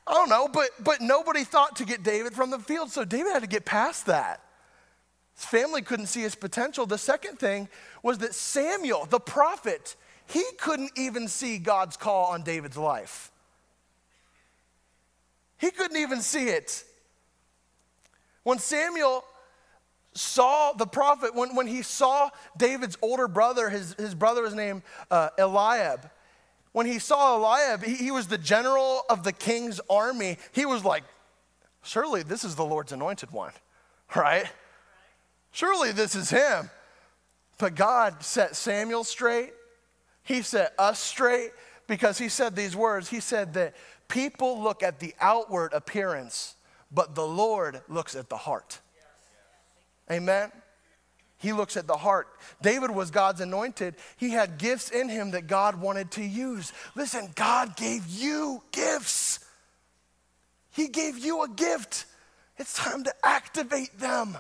I 0.06 0.14
don't 0.14 0.28
know, 0.28 0.48
but 0.48 0.70
but 0.80 1.00
nobody 1.00 1.42
thought 1.42 1.76
to 1.76 1.84
get 1.84 2.02
David 2.02 2.32
from 2.32 2.50
the 2.50 2.58
field, 2.58 2.90
so 2.90 3.04
David 3.04 3.32
had 3.32 3.42
to 3.42 3.48
get 3.48 3.64
past 3.64 4.06
that. 4.06 4.40
His 5.34 5.44
family 5.44 5.82
couldn't 5.82 6.06
see 6.06 6.22
his 6.22 6.34
potential. 6.34 6.86
The 6.86 6.98
second 6.98 7.38
thing 7.38 7.68
was 8.02 8.18
that 8.18 8.34
Samuel, 8.34 9.06
the 9.06 9.20
prophet, 9.20 9.96
he 10.26 10.44
couldn't 10.58 10.92
even 10.96 11.28
see 11.28 11.58
God's 11.58 11.96
call 11.96 12.32
on 12.32 12.42
David's 12.42 12.76
life. 12.76 13.30
He 15.58 15.70
couldn't 15.70 15.96
even 15.98 16.22
see 16.22 16.48
it. 16.48 16.84
When 18.46 18.60
Samuel 18.60 19.24
saw 20.14 20.70
the 20.72 20.86
prophet, 20.86 21.34
when, 21.34 21.56
when 21.56 21.66
he 21.66 21.82
saw 21.82 22.30
David's 22.56 22.96
older 23.02 23.26
brother, 23.26 23.68
his, 23.70 23.94
his 23.94 24.14
brother 24.14 24.42
was 24.42 24.54
named 24.54 24.82
uh, 25.10 25.30
Eliab. 25.36 26.08
When 26.70 26.86
he 26.86 27.00
saw 27.00 27.34
Eliab, 27.34 27.82
he, 27.82 27.96
he 27.96 28.10
was 28.12 28.28
the 28.28 28.38
general 28.38 29.02
of 29.10 29.24
the 29.24 29.32
king's 29.32 29.80
army. 29.90 30.38
He 30.52 30.64
was 30.64 30.84
like, 30.84 31.02
Surely 31.82 32.22
this 32.22 32.44
is 32.44 32.54
the 32.54 32.64
Lord's 32.64 32.92
anointed 32.92 33.32
one, 33.32 33.50
right? 34.14 34.46
Surely 35.50 35.90
this 35.90 36.14
is 36.14 36.30
him. 36.30 36.70
But 37.58 37.74
God 37.74 38.22
set 38.22 38.54
Samuel 38.54 39.02
straight. 39.02 39.54
He 40.22 40.42
set 40.42 40.72
us 40.78 41.00
straight 41.00 41.50
because 41.88 42.16
he 42.18 42.28
said 42.28 42.54
these 42.54 42.76
words. 42.76 43.08
He 43.08 43.18
said 43.18 43.54
that 43.54 43.74
people 44.06 44.62
look 44.62 44.84
at 44.84 45.00
the 45.00 45.14
outward 45.20 45.72
appearance, 45.72 46.54
but 46.96 47.14
the 47.14 47.26
Lord 47.26 47.82
looks 47.88 48.16
at 48.16 48.30
the 48.30 48.38
heart. 48.38 48.80
Amen. 50.10 50.50
He 51.36 51.52
looks 51.52 51.76
at 51.76 51.86
the 51.86 51.96
heart. 51.96 52.26
David 52.62 52.90
was 52.90 53.10
God's 53.10 53.42
anointed. 53.42 53.96
He 54.16 54.30
had 54.30 54.56
gifts 54.56 54.90
in 54.90 55.10
him 55.10 55.32
that 55.32 55.46
God 55.46 55.78
wanted 55.78 56.10
to 56.12 56.24
use. 56.24 56.72
Listen, 56.94 57.28
God 57.34 57.76
gave 57.76 58.06
you 58.08 58.62
gifts. 58.72 59.40
He 60.70 60.88
gave 60.88 61.18
you 61.18 61.42
a 61.42 61.48
gift. 61.48 62.06
It's 62.56 62.72
time 62.72 63.04
to 63.04 63.14
activate 63.22 63.98
them. 63.98 64.38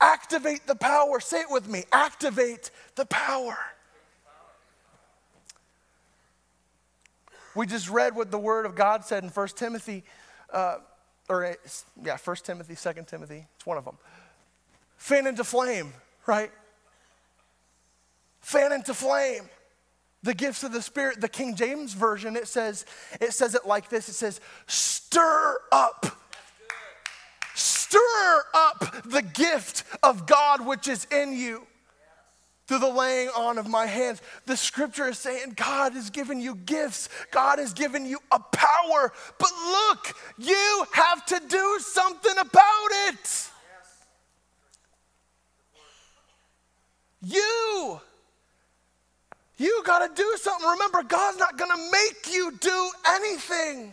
Activate 0.00 0.66
the 0.66 0.74
power. 0.74 1.20
Say 1.20 1.42
it 1.42 1.46
with 1.48 1.68
me 1.68 1.84
activate 1.92 2.72
the 2.96 3.06
power. 3.06 3.56
We 7.54 7.66
just 7.66 7.88
read 7.88 8.16
what 8.16 8.30
the 8.30 8.38
Word 8.38 8.66
of 8.66 8.74
God 8.74 9.04
said 9.04 9.22
in 9.22 9.30
1 9.30 9.48
Timothy, 9.48 10.04
uh, 10.52 10.76
or 11.28 11.56
yeah, 12.02 12.16
First 12.16 12.44
Timothy, 12.44 12.74
Second 12.74 13.08
Timothy, 13.08 13.46
it's 13.56 13.66
one 13.66 13.78
of 13.78 13.84
them. 13.84 13.96
Fan 14.96 15.26
into 15.26 15.44
flame, 15.44 15.92
right? 16.26 16.50
Fan 18.40 18.72
into 18.72 18.94
flame. 18.94 19.48
The 20.22 20.34
gifts 20.34 20.62
of 20.62 20.72
the 20.72 20.82
Spirit, 20.82 21.20
the 21.20 21.28
King 21.28 21.56
James 21.56 21.94
Version, 21.94 22.36
it 22.36 22.46
says, 22.46 22.86
it 23.20 23.32
says 23.32 23.56
it 23.56 23.66
like 23.66 23.88
this 23.88 24.08
it 24.08 24.12
says, 24.12 24.40
stir 24.68 25.56
up. 25.72 26.06
Stir 27.54 28.44
up 28.54 29.02
the 29.04 29.22
gift 29.22 29.84
of 30.02 30.26
God 30.26 30.64
which 30.64 30.86
is 30.86 31.06
in 31.10 31.32
you 31.32 31.66
through 32.72 32.78
the 32.78 32.88
laying 32.88 33.28
on 33.36 33.58
of 33.58 33.68
my 33.68 33.84
hands. 33.84 34.22
The 34.46 34.56
scripture 34.56 35.08
is 35.08 35.18
saying 35.18 35.52
God 35.56 35.92
has 35.92 36.08
given 36.08 36.40
you 36.40 36.54
gifts, 36.54 37.10
God 37.30 37.58
has 37.58 37.74
given 37.74 38.06
you 38.06 38.18
a 38.30 38.38
power. 38.38 39.12
But 39.38 39.50
look, 39.66 40.16
you 40.38 40.86
have 40.92 41.26
to 41.26 41.42
do 41.48 41.78
something 41.80 42.32
about 42.32 42.88
it. 43.08 43.50
You. 47.20 48.00
You 49.58 49.82
got 49.84 50.08
to 50.08 50.22
do 50.22 50.36
something. 50.40 50.66
Remember, 50.66 51.02
God's 51.02 51.38
not 51.38 51.58
going 51.58 51.70
to 51.70 51.90
make 51.92 52.32
you 52.32 52.52
do 52.58 52.90
anything. 53.06 53.92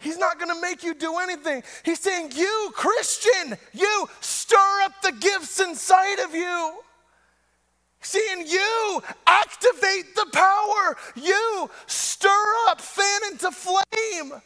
He's 0.00 0.18
not 0.18 0.38
going 0.38 0.54
to 0.54 0.60
make 0.60 0.82
you 0.82 0.94
do 0.94 1.18
anything. 1.18 1.62
He's 1.84 2.00
saying, 2.00 2.32
You, 2.34 2.70
Christian, 2.74 3.56
you 3.72 4.08
stir 4.20 4.80
up 4.82 4.92
the 5.02 5.12
gifts 5.12 5.60
inside 5.60 6.20
of 6.20 6.34
you. 6.34 6.80
Seeing 8.00 8.46
you 8.46 9.02
activate 9.26 10.14
the 10.14 10.26
power. 10.32 10.96
You 11.16 11.68
stir 11.86 12.44
up, 12.68 12.80
fan 12.80 13.20
into 13.32 13.50
flame. 13.50 13.84
Yes. 14.30 14.40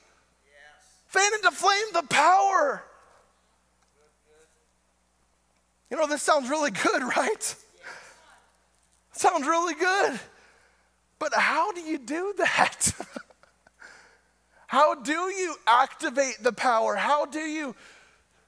Fan 1.09 1.35
into 1.35 1.50
flame 1.50 1.87
the 1.92 2.02
power. 2.09 2.82
You 5.90 5.99
know, 5.99 6.06
this 6.06 6.23
sounds 6.23 6.49
really 6.49 6.71
good, 6.71 7.02
right? 7.16 7.54
Sounds 9.12 9.47
really 9.47 9.75
good. 9.75 10.18
But 11.18 11.35
how 11.35 11.71
do 11.73 11.82
you 11.82 11.99
do 11.99 12.35
that? 12.38 12.92
How 14.73 14.95
do 14.95 15.12
you 15.12 15.55
activate 15.67 16.38
the 16.41 16.50
power? 16.50 16.97
How 16.97 17.26
do 17.26 17.41
you 17.41 17.76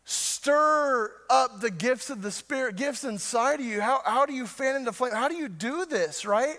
stir 0.06 1.12
up 1.28 1.60
the 1.60 1.70
gifts 1.70 2.08
of 2.08 2.22
the 2.22 2.30
Spirit, 2.30 2.76
gifts 2.76 3.04
inside 3.04 3.60
of 3.60 3.66
you? 3.66 3.82
How, 3.82 4.00
how 4.06 4.24
do 4.24 4.32
you 4.32 4.46
fan 4.46 4.74
into 4.74 4.90
flame? 4.90 5.12
How 5.12 5.28
do 5.28 5.34
you 5.34 5.50
do 5.50 5.84
this, 5.84 6.24
right? 6.24 6.56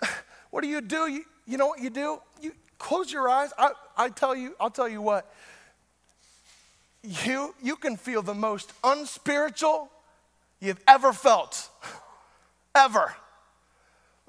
What 0.50 0.62
do 0.62 0.68
you 0.68 0.80
do? 0.80 1.10
You, 1.10 1.24
you 1.44 1.58
know 1.58 1.66
what 1.66 1.80
you 1.80 1.90
do? 1.90 2.20
You 2.40 2.52
close 2.78 3.12
your 3.12 3.28
eyes. 3.28 3.50
I, 3.58 3.70
I 3.96 4.10
tell 4.10 4.36
you, 4.36 4.54
I'll 4.60 4.70
tell 4.70 4.88
you 4.88 5.02
what. 5.02 5.28
You, 7.02 7.56
you 7.60 7.74
can 7.74 7.96
feel 7.96 8.22
the 8.22 8.32
most 8.32 8.72
unspiritual 8.84 9.90
you've 10.60 10.80
ever 10.86 11.12
felt. 11.12 11.68
ever. 12.76 13.12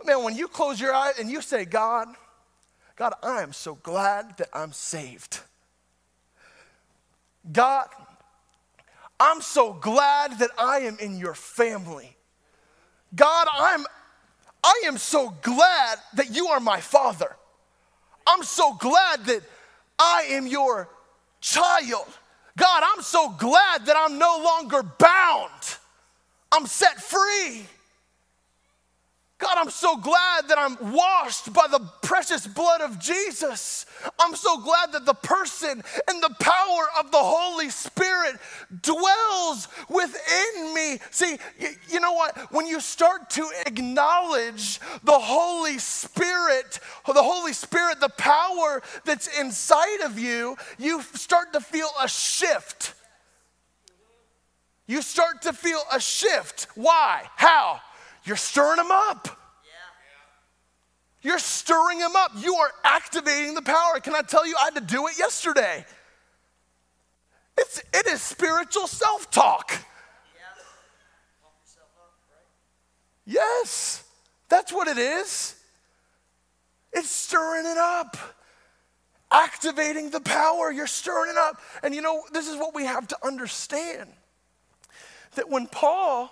Man, 0.03 0.23
when 0.23 0.35
you 0.35 0.47
close 0.47 0.81
your 0.81 0.93
eyes 0.93 1.19
and 1.19 1.29
you 1.29 1.43
say, 1.43 1.65
God, 1.65 2.07
God, 2.99 3.13
I 3.23 3.43
am 3.43 3.53
so 3.53 3.75
glad 3.75 4.35
that 4.39 4.49
I'm 4.51 4.73
saved. 4.73 5.39
God, 7.49 7.87
I'm 9.17 9.39
so 9.39 9.71
glad 9.71 10.37
that 10.39 10.49
I 10.59 10.79
am 10.79 10.97
in 10.99 11.17
your 11.17 11.33
family. 11.33 12.17
God, 13.15 13.47
I'm 13.57 13.85
I 14.61 14.81
am 14.85 14.97
so 14.97 15.33
glad 15.41 15.99
that 16.15 16.35
you 16.35 16.47
are 16.47 16.59
my 16.59 16.81
father. 16.81 17.37
I'm 18.27 18.43
so 18.43 18.73
glad 18.73 19.25
that 19.27 19.43
I 19.97 20.27
am 20.31 20.45
your 20.45 20.89
child. 21.39 22.07
God, 22.57 22.83
I'm 22.83 23.01
so 23.01 23.29
glad 23.29 23.85
that 23.85 23.95
I'm 23.97 24.17
no 24.17 24.41
longer 24.43 24.83
bound. 24.83 25.77
I'm 26.51 26.67
set 26.67 27.01
free. 27.01 27.65
God, 29.39 29.57
I'm 29.57 29.69
so 29.69 29.95
glad 29.95 30.49
that 30.49 30.57
I'm 30.57 30.91
washed 30.91 31.53
by 31.53 31.65
the 31.71 31.79
precious 32.01 32.45
blood 32.45 32.81
of 32.81 32.99
Jesus. 32.99 33.85
I'm 34.19 34.35
so 34.35 34.59
glad 34.59 34.91
that 34.91 35.05
the 35.05 35.13
person 35.13 35.81
and 36.09 36.21
the 36.21 36.35
power 36.41 36.87
of 36.99 37.09
the 37.11 37.19
Holy 37.19 37.69
Spirit 37.69 38.35
dwells 38.81 39.69
within 39.87 40.73
me. 40.75 40.99
See, 41.11 41.37
you, 41.89 42.01
know 42.01 42.11
what? 42.11 42.51
When 42.51 42.67
you 42.67 42.81
start 42.81 43.29
to 43.31 43.49
acknowledge 43.65 44.81
the 45.05 45.17
Holy 45.17 45.77
Spirit, 45.77 46.81
the 47.07 47.23
Holy 47.23 47.53
Spirit, 47.53 48.01
the 48.01 48.09
power 48.09 48.81
that's 49.05 49.39
inside 49.39 50.01
of 50.01 50.19
you, 50.19 50.57
you 50.77 51.01
start 51.13 51.53
to 51.53 51.61
feel 51.61 51.89
a 52.03 52.09
shift. 52.09 52.93
You 54.85 55.01
start 55.01 55.43
to 55.43 55.53
feel 55.53 55.81
a 55.93 56.01
shift. 56.01 56.67
Why? 56.75 57.23
How? 57.37 57.79
You're 58.23 58.35
stirring 58.35 58.77
them 58.77 58.91
up. 58.91 59.27
You're 61.21 61.39
stirring 61.39 61.99
them 61.99 62.15
up. 62.15 62.31
You 62.37 62.55
are 62.55 62.71
activating 62.83 63.53
the 63.53 63.61
power. 63.61 63.99
Can 64.01 64.15
I 64.15 64.21
tell 64.21 64.47
you, 64.47 64.55
I 64.59 64.65
had 64.65 64.75
to 64.75 64.81
do 64.81 65.07
it 65.07 65.17
yesterday. 65.19 65.85
It's, 67.57 67.81
it 67.93 68.07
is 68.07 68.21
spiritual 68.21 68.87
self 68.87 69.29
talk. 69.29 69.73
Yes, 73.25 74.03
that's 74.47 74.73
what 74.73 74.87
it 74.87 74.97
is. 74.97 75.55
It's 76.91 77.11
stirring 77.11 77.67
it 77.67 77.77
up, 77.77 78.17
activating 79.31 80.09
the 80.09 80.21
power. 80.21 80.71
You're 80.71 80.87
stirring 80.87 81.31
it 81.31 81.37
up. 81.37 81.61
And 81.83 81.93
you 81.93 82.01
know, 82.01 82.23
this 82.31 82.47
is 82.47 82.55
what 82.55 82.73
we 82.73 82.85
have 82.85 83.07
to 83.09 83.17
understand 83.23 84.09
that 85.35 85.47
when 85.47 85.67
Paul 85.67 86.31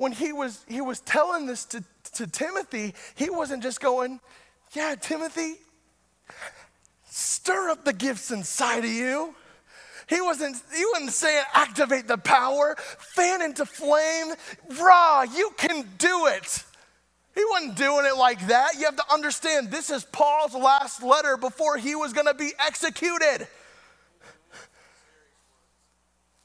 when 0.00 0.12
he 0.12 0.32
was, 0.32 0.64
he 0.66 0.80
was 0.80 1.00
telling 1.00 1.44
this 1.44 1.66
to, 1.66 1.84
to 2.14 2.26
Timothy, 2.26 2.94
he 3.16 3.28
wasn't 3.28 3.62
just 3.62 3.82
going, 3.82 4.18
Yeah, 4.72 4.94
Timothy, 4.98 5.56
stir 7.04 7.68
up 7.68 7.84
the 7.84 7.92
gifts 7.92 8.30
inside 8.30 8.78
of 8.78 8.90
you. 8.90 9.34
He 10.08 10.22
wasn't, 10.22 10.56
he 10.74 10.82
wasn't 10.94 11.12
saying 11.12 11.44
activate 11.52 12.08
the 12.08 12.16
power, 12.16 12.76
fan 12.78 13.42
into 13.42 13.66
flame, 13.66 14.32
raw, 14.80 15.24
you 15.24 15.50
can 15.58 15.86
do 15.98 16.28
it. 16.28 16.64
He 17.34 17.44
wasn't 17.50 17.76
doing 17.76 18.06
it 18.06 18.16
like 18.16 18.46
that. 18.46 18.76
You 18.78 18.86
have 18.86 18.96
to 18.96 19.04
understand 19.12 19.70
this 19.70 19.90
is 19.90 20.04
Paul's 20.04 20.54
last 20.54 21.02
letter 21.02 21.36
before 21.36 21.76
he 21.76 21.94
was 21.94 22.14
going 22.14 22.26
to 22.26 22.32
be 22.32 22.52
executed. 22.58 23.46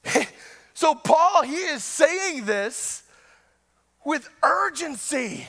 so, 0.74 0.94
Paul, 0.94 1.44
he 1.44 1.56
is 1.56 1.86
saying 1.86 2.44
this 2.44 3.04
with 4.06 4.30
urgency. 4.44 5.46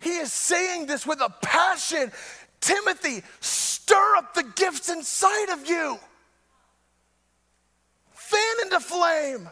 He 0.00 0.18
is 0.18 0.32
saying 0.32 0.86
this 0.86 1.06
with 1.06 1.20
a 1.20 1.30
passion. 1.40 2.12
Timothy, 2.60 3.22
stir 3.40 4.16
up 4.18 4.34
the 4.34 4.42
gifts 4.42 4.90
inside 4.90 5.50
of 5.50 5.66
you. 5.66 5.98
Fan 8.12 8.56
into 8.64 8.80
flame. 8.80 9.48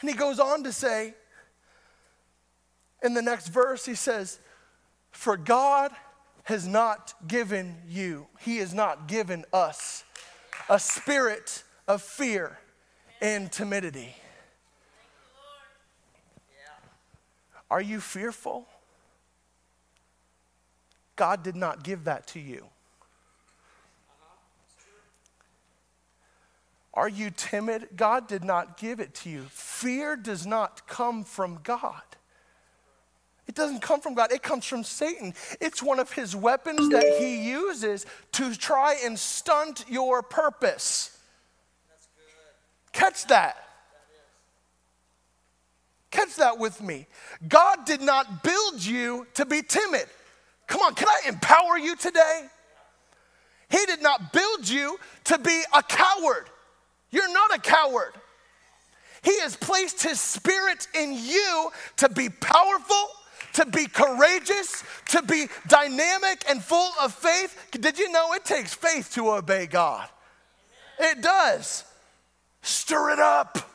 And 0.00 0.10
he 0.10 0.16
goes 0.16 0.38
on 0.38 0.64
to 0.64 0.72
say, 0.72 1.14
in 3.02 3.14
the 3.14 3.22
next 3.22 3.48
verse, 3.48 3.84
he 3.84 3.94
says, 3.94 4.38
For 5.10 5.36
God 5.36 5.92
has 6.44 6.66
not 6.66 7.14
given 7.26 7.76
you, 7.88 8.26
He 8.40 8.58
has 8.58 8.74
not 8.74 9.08
given 9.08 9.44
us 9.52 10.04
a 10.68 10.78
spirit 10.78 11.64
of 11.88 12.02
fear 12.02 12.58
and 13.20 13.50
timidity. 13.50 14.14
Are 17.70 17.80
you 17.80 18.00
fearful? 18.00 18.66
God 21.16 21.42
did 21.42 21.56
not 21.56 21.82
give 21.84 22.04
that 22.04 22.26
to 22.28 22.40
you. 22.40 22.66
Are 26.92 27.08
you 27.08 27.30
timid? 27.30 27.88
God 27.96 28.26
did 28.26 28.42
not 28.42 28.76
give 28.76 28.98
it 28.98 29.14
to 29.16 29.30
you. 29.30 29.42
Fear 29.50 30.16
does 30.16 30.46
not 30.46 30.88
come 30.88 31.22
from 31.24 31.60
God. 31.62 32.02
It 33.46 33.54
doesn't 33.54 33.80
come 33.80 34.00
from 34.00 34.14
God, 34.14 34.30
it 34.32 34.42
comes 34.42 34.64
from 34.64 34.84
Satan. 34.84 35.34
It's 35.60 35.82
one 35.82 35.98
of 35.98 36.12
his 36.12 36.36
weapons 36.36 36.88
that 36.90 37.18
he 37.18 37.48
uses 37.48 38.06
to 38.32 38.54
try 38.54 38.96
and 39.04 39.18
stunt 39.18 39.84
your 39.88 40.22
purpose. 40.22 41.18
Catch 42.92 43.26
that. 43.26 43.56
Catch 46.10 46.36
that 46.36 46.58
with 46.58 46.82
me. 46.82 47.06
God 47.48 47.84
did 47.86 48.00
not 48.00 48.42
build 48.42 48.84
you 48.84 49.26
to 49.34 49.46
be 49.46 49.62
timid. 49.62 50.06
Come 50.66 50.82
on, 50.82 50.94
can 50.94 51.08
I 51.08 51.28
empower 51.28 51.78
you 51.78 51.96
today? 51.96 52.46
He 53.68 53.84
did 53.86 54.02
not 54.02 54.32
build 54.32 54.68
you 54.68 54.98
to 55.24 55.38
be 55.38 55.62
a 55.74 55.82
coward. 55.82 56.50
You're 57.10 57.32
not 57.32 57.54
a 57.54 57.60
coward. 57.60 58.12
He 59.22 59.38
has 59.40 59.56
placed 59.56 60.02
His 60.02 60.20
Spirit 60.20 60.88
in 60.94 61.12
you 61.12 61.70
to 61.98 62.08
be 62.08 62.28
powerful, 62.28 63.08
to 63.54 63.66
be 63.66 63.86
courageous, 63.86 64.82
to 65.08 65.22
be 65.22 65.46
dynamic 65.68 66.44
and 66.48 66.62
full 66.62 66.90
of 67.00 67.14
faith. 67.14 67.68
Did 67.72 67.98
you 67.98 68.10
know 68.10 68.32
it 68.32 68.44
takes 68.44 68.74
faith 68.74 69.12
to 69.14 69.30
obey 69.30 69.66
God? 69.66 70.08
It 70.98 71.20
does. 71.22 71.84
Stir 72.62 73.10
it 73.10 73.18
up. 73.18 73.69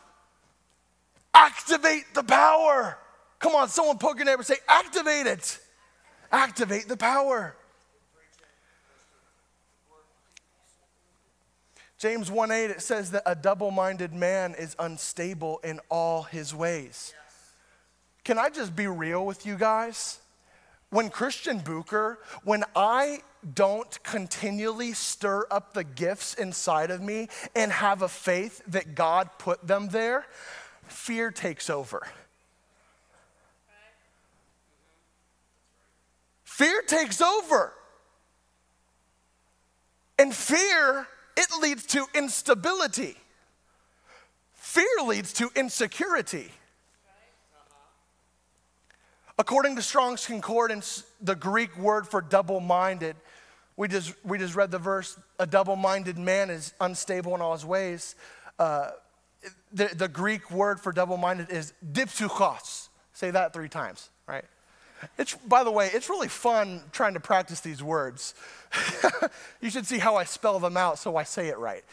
Activate 1.35 2.13
the 2.13 2.23
power. 2.23 2.97
Come 3.39 3.55
on, 3.55 3.67
someone 3.67 3.97
poke 3.97 4.17
your 4.17 4.25
neighbor 4.25 4.43
say, 4.43 4.55
activate 4.67 5.27
it. 5.27 5.59
Activate 6.31 6.87
the 6.87 6.97
power. 6.97 7.55
James 11.97 12.29
1 12.29 12.51
8, 12.51 12.65
it 12.71 12.81
says 12.81 13.11
that 13.11 13.23
a 13.25 13.35
double 13.35 13.71
minded 13.71 14.13
man 14.13 14.55
is 14.57 14.75
unstable 14.79 15.59
in 15.63 15.79
all 15.89 16.23
his 16.23 16.53
ways. 16.53 17.13
Can 18.23 18.37
I 18.37 18.49
just 18.49 18.75
be 18.75 18.87
real 18.87 19.25
with 19.25 19.45
you 19.45 19.55
guys? 19.55 20.19
When 20.89 21.09
Christian 21.09 21.59
Booker, 21.59 22.19
when 22.43 22.63
I 22.75 23.19
don't 23.53 24.03
continually 24.03 24.93
stir 24.93 25.45
up 25.51 25.73
the 25.73 25.83
gifts 25.83 26.33
inside 26.35 26.91
of 26.91 27.01
me 27.01 27.27
and 27.55 27.71
have 27.71 28.01
a 28.01 28.07
faith 28.07 28.61
that 28.67 28.95
God 28.95 29.29
put 29.37 29.65
them 29.65 29.89
there, 29.89 30.25
fear 30.87 31.31
takes 31.31 31.69
over. 31.69 32.07
Fear 36.43 36.83
takes 36.83 37.21
over. 37.21 37.73
And 40.17 40.33
fear, 40.33 41.07
it 41.35 41.47
leads 41.61 41.85
to 41.87 42.05
instability. 42.13 43.17
Fear 44.53 44.87
leads 45.05 45.33
to 45.33 45.49
insecurity. 45.55 46.49
According 49.37 49.75
to 49.75 49.81
Strong's 49.81 50.25
Concordance, 50.25 51.03
the 51.19 51.35
Greek 51.35 51.77
word 51.77 52.07
for 52.07 52.21
double 52.21 52.61
minded, 52.61 53.17
we 53.75 53.89
just, 53.89 54.13
we 54.23 54.37
just 54.37 54.55
read 54.55 54.71
the 54.71 54.79
verse 54.79 55.19
a 55.37 55.45
double 55.45 55.75
minded 55.75 56.17
man 56.17 56.49
is 56.49 56.73
unstable 56.79 57.35
in 57.35 57.41
all 57.41 57.51
his 57.51 57.65
ways. 57.65 58.15
Uh, 58.57 58.91
the, 59.73 59.89
the 59.95 60.07
Greek 60.07 60.51
word 60.51 60.79
for 60.79 60.91
double 60.91 61.17
minded 61.17 61.49
is 61.49 61.73
dipsuchos. 61.91 62.89
Say 63.13 63.31
that 63.31 63.53
three 63.53 63.69
times, 63.69 64.09
right? 64.27 64.45
It's, 65.17 65.35
by 65.35 65.63
the 65.63 65.71
way, 65.71 65.89
it's 65.93 66.09
really 66.09 66.27
fun 66.27 66.81
trying 66.91 67.13
to 67.13 67.19
practice 67.19 67.61
these 67.61 67.83
words. 67.83 68.33
you 69.61 69.69
should 69.69 69.85
see 69.85 69.99
how 69.99 70.15
I 70.15 70.23
spell 70.23 70.59
them 70.59 70.77
out 70.77 70.99
so 70.99 71.15
I 71.17 71.23
say 71.23 71.47
it 71.47 71.57
right. 71.57 71.83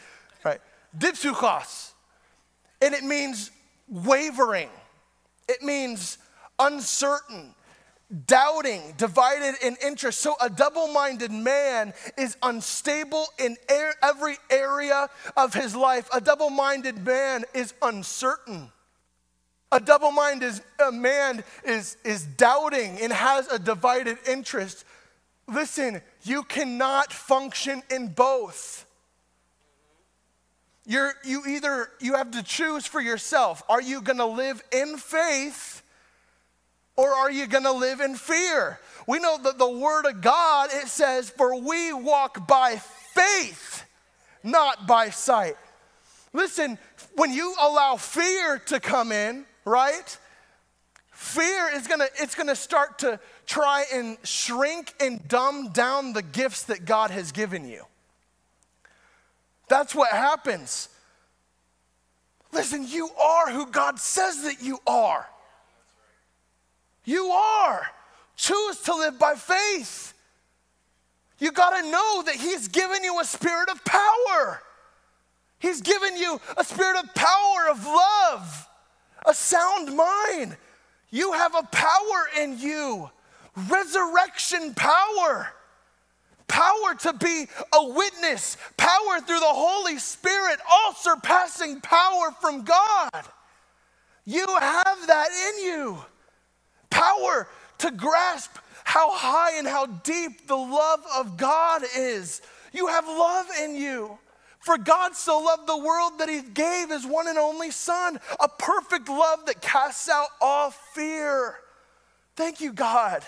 Right? 0.43 0.59
Dipsuchos. 0.97 1.91
And 2.81 2.93
it 2.93 3.03
means 3.03 3.51
wavering. 3.87 4.69
It 5.47 5.61
means 5.61 6.17
uncertain 6.59 7.53
doubting, 8.13 8.81
divided 8.97 9.55
in 9.63 9.75
interest. 9.83 10.19
So 10.19 10.35
a 10.41 10.49
double 10.49 10.87
minded 10.87 11.31
man 11.31 11.93
is 12.17 12.37
unstable 12.43 13.25
in 13.39 13.57
every 14.01 14.37
area 14.49 15.09
of 15.35 15.53
his 15.53 15.75
life. 15.75 16.07
A 16.13 16.21
double 16.21 16.49
minded 16.49 17.05
man 17.05 17.43
is 17.53 17.73
uncertain. 17.81 18.71
A 19.71 19.79
double 19.79 20.11
minded 20.11 20.61
man 20.91 21.43
is, 21.65 21.97
is 22.03 22.25
doubting 22.25 22.99
and 23.01 23.11
has 23.11 23.47
a 23.47 23.57
divided 23.57 24.17
interest. 24.29 24.85
Listen, 25.47 26.01
you 26.21 26.43
cannot 26.43 27.11
function 27.11 27.81
in 27.89 28.09
both. 28.09 28.85
You're, 30.85 31.13
you 31.23 31.43
either 31.47 31.89
you 31.99 32.15
have 32.15 32.31
to 32.31 32.43
choose 32.43 32.85
for 32.85 33.01
yourself. 33.01 33.63
Are 33.69 33.81
you 33.81 34.01
going 34.01 34.17
to 34.17 34.25
live 34.25 34.61
in 34.71 34.97
faith 34.97 35.82
or 36.95 37.09
are 37.09 37.31
you 37.31 37.47
going 37.47 37.63
to 37.63 37.71
live 37.71 38.01
in 38.01 38.15
fear? 38.15 38.79
We 39.07 39.19
know 39.19 39.37
that 39.43 39.57
the 39.57 39.69
Word 39.69 40.05
of 40.05 40.21
God, 40.21 40.69
it 40.71 40.87
says, 40.87 41.29
For 41.29 41.59
we 41.59 41.93
walk 41.93 42.47
by 42.47 42.77
faith, 42.77 43.85
not 44.43 44.87
by 44.87 45.09
sight. 45.09 45.55
Listen, 46.33 46.77
when 47.15 47.31
you 47.31 47.55
allow 47.59 47.95
fear 47.95 48.59
to 48.67 48.79
come 48.79 49.11
in, 49.11 49.45
right? 49.65 50.17
Fear 51.11 51.71
is 51.75 51.87
gonna, 51.87 52.07
it's 52.19 52.35
gonna 52.35 52.55
start 52.55 52.99
to 52.99 53.19
try 53.45 53.85
and 53.93 54.17
shrink 54.23 54.93
and 54.99 55.25
dumb 55.27 55.69
down 55.69 56.13
the 56.13 56.23
gifts 56.23 56.63
that 56.63 56.85
God 56.85 57.11
has 57.11 57.31
given 57.31 57.67
you. 57.67 57.83
That's 59.67 59.93
what 59.95 60.11
happens. 60.11 60.89
Listen, 62.51 62.85
you 62.87 63.09
are 63.09 63.51
who 63.51 63.67
God 63.67 63.99
says 63.99 64.43
that 64.43 64.61
you 64.61 64.79
are. 64.85 65.27
You 67.05 67.27
are. 67.27 67.85
Choose 68.35 68.79
to 68.81 68.95
live 68.95 69.19
by 69.19 69.35
faith. 69.35 70.13
You 71.39 71.51
got 71.51 71.79
to 71.81 71.89
know 71.89 72.23
that 72.25 72.35
He's 72.35 72.67
given 72.67 73.03
you 73.03 73.19
a 73.19 73.25
spirit 73.25 73.69
of 73.69 73.83
power. 73.83 74.61
He's 75.59 75.81
given 75.81 76.17
you 76.17 76.39
a 76.57 76.63
spirit 76.63 77.03
of 77.03 77.13
power, 77.13 77.69
of 77.71 77.85
love, 77.85 78.67
a 79.25 79.33
sound 79.33 79.95
mind. 79.95 80.57
You 81.09 81.33
have 81.33 81.55
a 81.55 81.63
power 81.63 82.41
in 82.41 82.59
you, 82.59 83.09
resurrection 83.69 84.73
power, 84.73 85.47
power 86.47 86.95
to 87.01 87.13
be 87.13 87.47
a 87.73 87.87
witness, 87.87 88.57
power 88.77 89.21
through 89.25 89.39
the 89.39 89.45
Holy 89.45 89.99
Spirit, 89.99 90.59
all 90.69 90.93
surpassing 90.93 91.81
power 91.81 92.31
from 92.41 92.63
God. 92.63 93.23
You 94.25 94.45
have 94.47 95.07
that 95.07 95.29
in 95.49 95.65
you. 95.65 95.97
Power 96.93 97.47
to 97.79 97.91
grasp 97.91 98.51
how 98.83 99.11
high 99.11 99.57
and 99.57 99.67
how 99.67 99.87
deep 99.87 100.47
the 100.47 100.55
love 100.55 101.01
of 101.17 101.37
God 101.37 101.81
is. 101.97 102.41
You 102.71 102.87
have 102.87 103.07
love 103.07 103.47
in 103.61 103.75
you. 103.75 104.19
For 104.59 104.77
God 104.77 105.15
so 105.15 105.39
loved 105.39 105.67
the 105.67 105.77
world 105.77 106.19
that 106.19 106.29
he 106.29 106.41
gave 106.41 106.89
his 106.89 107.05
one 107.05 107.27
and 107.27 107.37
only 107.37 107.71
Son, 107.71 108.19
a 108.39 108.47
perfect 108.47 109.09
love 109.09 109.45
that 109.47 109.61
casts 109.61 110.07
out 110.07 110.27
all 110.39 110.69
fear. 110.69 111.55
Thank 112.35 112.61
you, 112.61 112.71
God. 112.71 113.23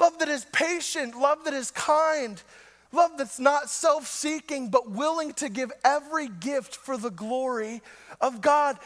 Love 0.00 0.18
that 0.18 0.28
is 0.28 0.46
patient, 0.46 1.16
love 1.16 1.44
that 1.44 1.54
is 1.54 1.70
kind, 1.70 2.42
love 2.90 3.12
that's 3.18 3.38
not 3.38 3.68
self 3.68 4.06
seeking, 4.06 4.70
but 4.70 4.90
willing 4.90 5.32
to 5.34 5.48
give 5.48 5.70
every 5.84 6.28
gift 6.28 6.74
for 6.74 6.96
the 6.96 7.10
glory 7.10 7.82
of 8.20 8.40
God. 8.40 8.78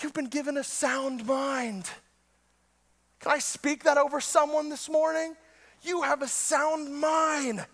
You've 0.00 0.14
been 0.14 0.28
given 0.28 0.56
a 0.56 0.64
sound 0.64 1.26
mind. 1.26 1.90
Can 3.20 3.32
I 3.32 3.38
speak 3.38 3.84
that 3.84 3.98
over 3.98 4.20
someone 4.20 4.68
this 4.68 4.88
morning? 4.88 5.34
You 5.82 6.02
have 6.02 6.22
a 6.22 6.28
sound 6.28 6.94
mind 6.94 7.64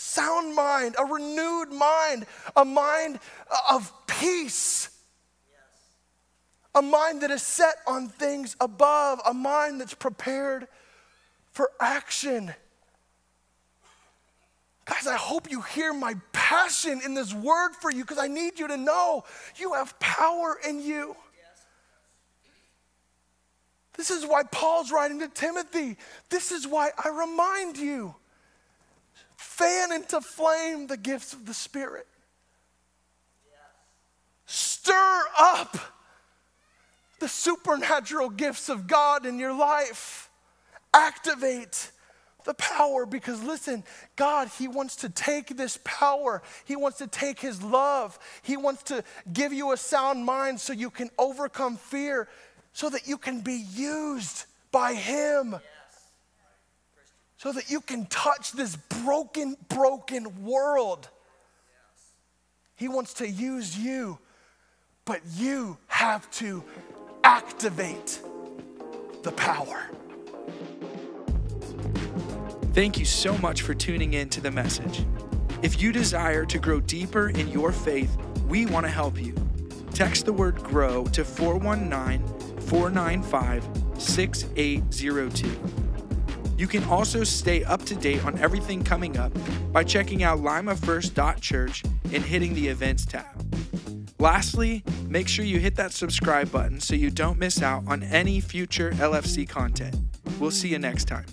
sound 0.00 0.54
mind, 0.54 0.96
a 0.98 1.04
renewed 1.04 1.70
mind, 1.70 2.26
a 2.56 2.64
mind 2.64 3.18
uh, 3.50 3.74
of 3.74 3.92
peace. 4.06 4.88
A 6.74 6.80
mind 6.80 7.22
that 7.22 7.30
is 7.30 7.42
set 7.42 7.74
on 7.86 8.08
things 8.08 8.56
above, 8.60 9.20
a 9.28 9.34
mind 9.34 9.80
that's 9.80 9.94
prepared 9.94 10.68
for 11.50 11.70
action. 11.80 12.54
Guys, 14.86 15.06
I 15.06 15.16
hope 15.16 15.50
you 15.50 15.60
hear 15.62 15.92
my 15.92 16.14
passion 16.32 17.00
in 17.04 17.14
this 17.14 17.34
word 17.34 17.72
for 17.80 17.92
you 17.92 18.02
because 18.02 18.18
I 18.18 18.28
need 18.28 18.58
you 18.58 18.68
to 18.68 18.76
know 18.76 19.24
you 19.56 19.74
have 19.74 19.98
power 19.98 20.58
in 20.66 20.80
you. 20.80 21.16
This 24.00 24.10
is 24.10 24.24
why 24.24 24.44
Paul's 24.44 24.90
writing 24.90 25.18
to 25.18 25.28
Timothy. 25.28 25.98
This 26.30 26.52
is 26.52 26.66
why 26.66 26.88
I 26.96 27.10
remind 27.10 27.76
you 27.76 28.14
fan 29.36 29.92
into 29.92 30.22
flame 30.22 30.86
the 30.86 30.96
gifts 30.96 31.34
of 31.34 31.44
the 31.44 31.52
Spirit. 31.52 32.06
Stir 34.46 35.22
up 35.38 35.76
the 37.18 37.28
supernatural 37.28 38.30
gifts 38.30 38.70
of 38.70 38.86
God 38.86 39.26
in 39.26 39.38
your 39.38 39.52
life. 39.52 40.30
Activate 40.94 41.90
the 42.44 42.54
power 42.54 43.04
because 43.04 43.42
listen, 43.42 43.84
God, 44.16 44.48
He 44.58 44.66
wants 44.66 44.96
to 44.96 45.10
take 45.10 45.58
this 45.58 45.78
power, 45.84 46.42
He 46.64 46.74
wants 46.74 46.98
to 46.98 47.06
take 47.06 47.38
His 47.38 47.62
love, 47.62 48.18
He 48.42 48.56
wants 48.56 48.84
to 48.84 49.04
give 49.30 49.52
you 49.52 49.72
a 49.72 49.76
sound 49.76 50.24
mind 50.24 50.58
so 50.58 50.72
you 50.72 50.88
can 50.88 51.10
overcome 51.18 51.76
fear, 51.76 52.28
so 52.72 52.88
that 52.90 53.06
you 53.06 53.18
can 53.18 53.40
be 53.40 53.64
used 53.74 54.44
by 54.72 54.94
Him 54.94 55.56
so 57.40 57.52
that 57.52 57.70
you 57.70 57.80
can 57.80 58.04
touch 58.06 58.52
this 58.52 58.76
broken, 59.02 59.56
broken 59.70 60.44
world. 60.44 61.08
He 62.76 62.86
wants 62.86 63.14
to 63.14 63.26
use 63.26 63.78
you, 63.78 64.18
but 65.06 65.22
you 65.36 65.78
have 65.86 66.30
to 66.32 66.62
activate 67.24 68.20
the 69.22 69.32
power. 69.32 69.88
Thank 72.74 72.98
you 72.98 73.06
so 73.06 73.38
much 73.38 73.62
for 73.62 73.72
tuning 73.72 74.12
in 74.12 74.28
to 74.28 74.42
the 74.42 74.50
message. 74.50 75.06
If 75.62 75.80
you 75.80 75.92
desire 75.92 76.44
to 76.44 76.58
grow 76.58 76.80
deeper 76.80 77.30
in 77.30 77.48
your 77.48 77.72
faith, 77.72 78.14
we 78.48 78.66
want 78.66 78.84
to 78.84 78.92
help 78.92 79.18
you. 79.18 79.34
Text 79.94 80.26
the 80.26 80.32
word 80.34 80.56
GROW 80.56 81.04
to 81.04 81.24
419 81.24 82.22
495 82.70 83.68
6802. 83.98 85.60
You 86.56 86.68
can 86.68 86.84
also 86.84 87.24
stay 87.24 87.64
up 87.64 87.84
to 87.86 87.96
date 87.96 88.24
on 88.24 88.38
everything 88.38 88.84
coming 88.84 89.16
up 89.16 89.32
by 89.72 89.82
checking 89.82 90.22
out 90.22 90.38
limafirst.church 90.38 91.82
and 92.12 92.22
hitting 92.22 92.54
the 92.54 92.68
events 92.68 93.04
tab. 93.04 93.24
Lastly, 94.20 94.84
make 95.08 95.26
sure 95.26 95.44
you 95.44 95.58
hit 95.58 95.74
that 95.76 95.92
subscribe 95.92 96.52
button 96.52 96.78
so 96.78 96.94
you 96.94 97.10
don't 97.10 97.40
miss 97.40 97.60
out 97.60 97.82
on 97.88 98.04
any 98.04 98.40
future 98.40 98.92
LFC 98.92 99.48
content. 99.48 99.96
We'll 100.38 100.52
see 100.52 100.68
you 100.68 100.78
next 100.78 101.06
time. 101.06 101.26